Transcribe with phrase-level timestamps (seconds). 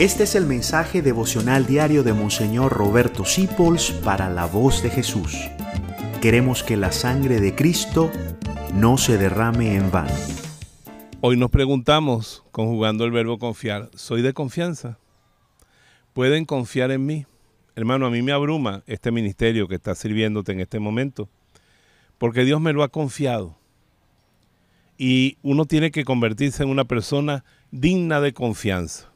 [0.00, 5.36] Este es el mensaje devocional diario de Monseñor Roberto Sipols para la voz de Jesús.
[6.22, 8.10] Queremos que la sangre de Cristo
[8.72, 10.14] no se derrame en vano.
[11.20, 14.98] Hoy nos preguntamos, conjugando el verbo confiar, ¿soy de confianza?
[16.14, 17.26] ¿Pueden confiar en mí?
[17.76, 21.28] Hermano, a mí me abruma este ministerio que está sirviéndote en este momento,
[22.16, 23.58] porque Dios me lo ha confiado.
[24.96, 29.09] Y uno tiene que convertirse en una persona digna de confianza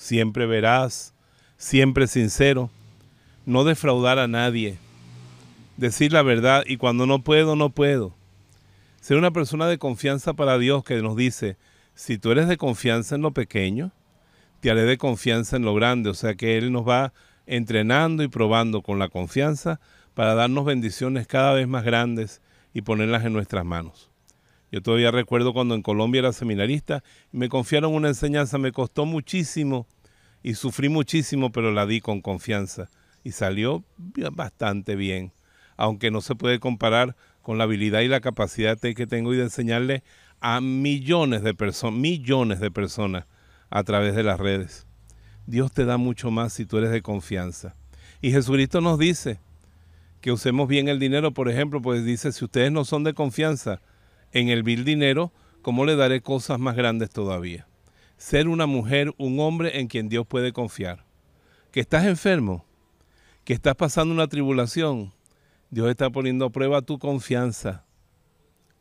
[0.00, 1.12] siempre veraz,
[1.58, 2.70] siempre sincero,
[3.44, 4.78] no defraudar a nadie,
[5.76, 8.14] decir la verdad y cuando no puedo, no puedo.
[9.02, 11.58] Ser una persona de confianza para Dios que nos dice,
[11.94, 13.92] si tú eres de confianza en lo pequeño,
[14.60, 16.08] te haré de confianza en lo grande.
[16.08, 17.12] O sea que Él nos va
[17.46, 19.80] entrenando y probando con la confianza
[20.14, 22.40] para darnos bendiciones cada vez más grandes
[22.72, 24.10] y ponerlas en nuestras manos.
[24.70, 27.02] Yo todavía recuerdo cuando en Colombia era seminarista
[27.32, 29.86] me confiaron una enseñanza, me costó muchísimo
[30.42, 32.88] y sufrí muchísimo, pero la di con confianza
[33.24, 33.84] y salió
[34.32, 35.32] bastante bien,
[35.76, 39.44] aunque no se puede comparar con la habilidad y la capacidad que tengo y de
[39.44, 40.02] enseñarle
[40.40, 43.26] a millones de personas, millones de personas
[43.70, 44.86] a través de las redes.
[45.46, 47.74] Dios te da mucho más si tú eres de confianza.
[48.20, 49.40] Y Jesucristo nos dice
[50.20, 53.80] que usemos bien el dinero, por ejemplo, pues dice, si ustedes no son de confianza,
[54.32, 57.66] en el vil dinero, ¿cómo le daré cosas más grandes todavía?
[58.16, 61.04] Ser una mujer, un hombre en quien Dios puede confiar.
[61.72, 62.64] Que estás enfermo,
[63.44, 65.12] que estás pasando una tribulación,
[65.70, 67.84] Dios está poniendo a prueba tu confianza.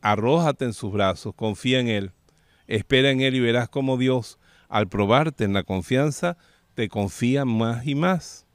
[0.00, 2.12] Arrójate en sus brazos, confía en Él,
[2.66, 4.38] espera en Él y verás cómo Dios,
[4.68, 6.36] al probarte en la confianza,
[6.74, 8.46] te confía más y más.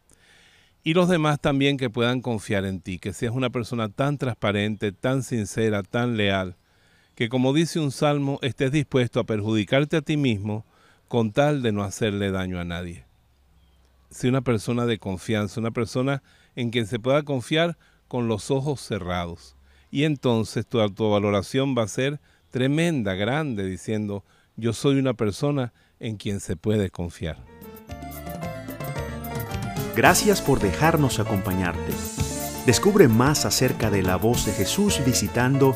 [0.83, 4.91] Y los demás también que puedan confiar en ti, que seas una persona tan transparente,
[4.91, 6.57] tan sincera, tan leal,
[7.15, 10.65] que como dice un salmo, estés dispuesto a perjudicarte a ti mismo
[11.07, 13.05] con tal de no hacerle daño a nadie.
[14.09, 16.23] Si una persona de confianza, una persona
[16.55, 19.55] en quien se pueda confiar con los ojos cerrados.
[19.91, 22.19] Y entonces tu autovaloración va a ser
[22.49, 24.23] tremenda, grande, diciendo,
[24.55, 27.37] yo soy una persona en quien se puede confiar.
[29.95, 31.93] Gracias por dejarnos acompañarte.
[32.65, 35.75] Descubre más acerca de la voz de Jesús visitando